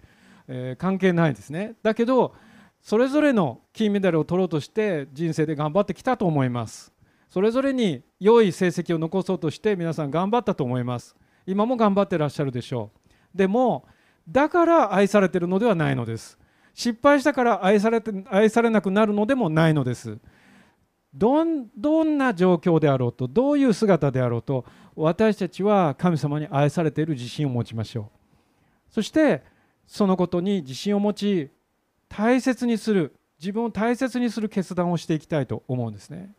[0.48, 1.74] えー、関係ないですね。
[1.82, 2.34] だけど
[2.80, 6.92] それぞれの金メダルを取ろうとして人生で頑張ってきたと思います。
[7.28, 11.16] それぞれに良い成績を残そうとして皆さん頑張ったと思います。
[11.46, 12.90] 今も頑張ってらっしゃるでしょ
[13.34, 13.38] う。
[13.38, 13.86] でも
[14.28, 16.38] だから愛されてるのではないのです。
[16.74, 20.18] 失敗したから愛されて愛されなくなるのでもないのです。
[21.14, 24.64] どんどんな状況であろうとどういう姿であろうと
[24.96, 28.04] 私たちは神様に愛されている自信を持ちましょう。
[28.90, 29.42] そして
[29.86, 31.50] そのことに自信を持ち
[32.08, 36.34] 大切にする自分を大切にする決断をしていきたいと思うんですね。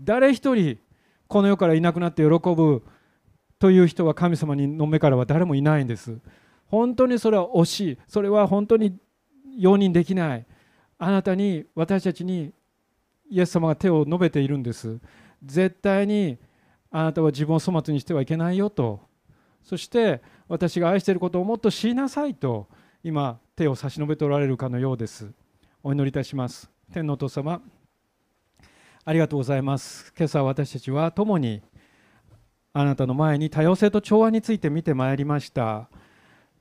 [0.00, 0.78] 誰一人
[1.28, 2.84] この世からいなくなって喜ぶ
[3.58, 6.18] という人は神様の目からは誰もいないんです。
[6.66, 7.98] 本当にそれは惜しい。
[8.06, 8.96] それは本当に
[9.56, 10.46] 容認できない。
[10.98, 12.52] あなたに私たちに
[13.30, 15.00] イエス様が手を述べているんです。
[15.42, 16.38] 絶対に
[16.90, 19.00] あなたは自分を粗末にしてはいけないよと。
[19.62, 22.68] そして私が愛していることをもっと知りなさいと
[23.02, 25.32] 今手を差し伸べておられるかのようです。
[25.82, 26.70] お祈りいたします。
[26.92, 27.60] 天のお父様
[29.04, 30.12] ありがとうございます。
[30.16, 31.62] 今朝私たちは共に
[32.72, 35.88] あなたの前に多様性と調和について見てまいりました。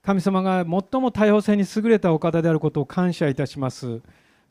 [0.02, 4.02] 神様が最も多様性に優れたお方であることを感謝いたします。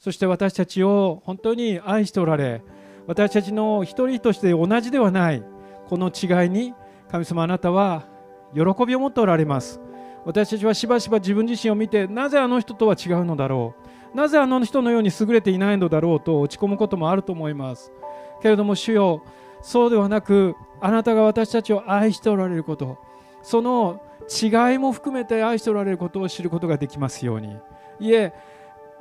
[0.02, 2.64] そして私たちを本当に愛しておられ
[3.06, 5.44] 私たちの一人として同じではない
[5.86, 6.74] この違いに
[7.08, 8.08] 神様あなたは
[8.52, 9.80] 喜びを持っておられます。
[10.24, 13.76] 私たちはしばしば自分自身を見てなぜあの人とは違うのだろ
[14.12, 14.16] う。
[14.16, 17.92] なぜあの人のように優れていないのだろうと落ち込むこともあると思います。
[18.40, 19.22] けれども主よ
[19.60, 22.98] そうではなくあなたが私たちを愛しておられること
[23.42, 27.56] その違いも含めて愛しておられることを知ることができますように。
[28.00, 28.32] いえ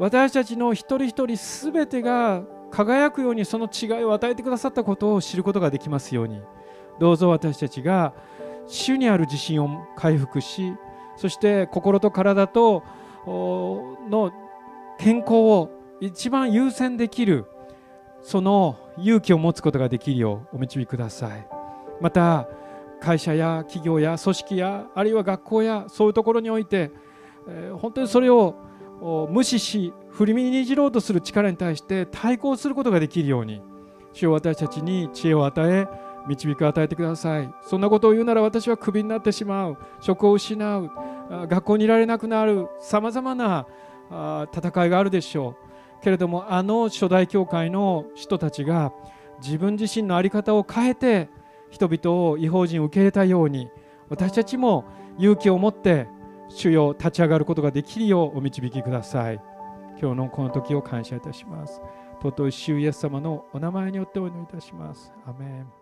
[0.02, 2.42] 私たちの一人一人すべてが
[2.72, 6.42] 輝くようにその違いを与えてくださったことを知ることができますように。
[7.00, 8.12] どうぞ私たちが
[8.66, 10.74] 主にある自信を回復し
[11.18, 12.84] そして心と体と
[13.28, 14.32] の
[14.98, 17.46] 健康を一番優先できる
[18.24, 21.48] その勇気を持つことができるようお導きください。
[22.02, 22.48] また
[23.00, 26.90] 会社や企業や組織やあるいは学校やそういうところにおいて、
[27.48, 28.71] え、本当にそれを
[29.02, 33.62] 無視し振りにじろうとする力に対して対抗することができるように
[34.14, 35.88] 主を私たちに知恵を与え
[36.28, 37.52] 導きを与えてください。
[37.64, 39.78] そんなことを言うなら私はクビになってしまう。
[40.02, 40.92] 職を失う。
[41.48, 42.68] 学校にいられなくなる。
[42.80, 43.66] さまざまな
[44.54, 45.56] 戦いがあるでしょ
[46.00, 46.04] う。
[46.04, 48.92] けれどもあの初代教会の人たちが
[49.44, 51.30] 自分自身の在り方を変えて
[51.70, 53.70] 人々を違法人を受け入れたように
[54.10, 54.86] 私たちも
[55.18, 56.08] 勇気を持って
[56.52, 59.40] 主よ立ち上がることができるようお導きください。
[60.00, 61.82] 今日のこの時を感謝いたします。
[62.22, 65.12] 尊い主イエス様のお名前によってお祈りいたします。
[65.26, 65.81] アメン。